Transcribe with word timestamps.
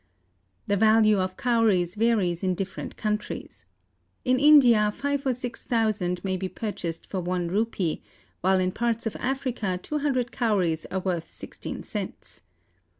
The 0.65 0.77
value 0.77 1.19
of 1.19 1.37
Cowries 1.37 1.93
varies 1.93 2.41
in 2.41 2.55
different 2.55 2.97
countries. 2.97 3.65
In 4.25 4.39
India 4.39 4.91
five 4.91 5.27
or 5.27 5.33
six 5.35 5.63
thousand 5.63 6.23
may 6.25 6.37
be 6.37 6.49
purchased 6.49 7.05
for 7.05 7.19
one 7.21 7.49
rupee, 7.49 8.01
while 8.39 8.59
in 8.59 8.71
parts 8.71 9.05
of 9.05 9.15
Africa 9.17 9.79
two 9.79 9.99
hundred 9.99 10.31
Cowries 10.31 10.87
are 10.87 11.01
worth 11.01 11.29
sixteen 11.29 11.83
cents. 11.83 12.41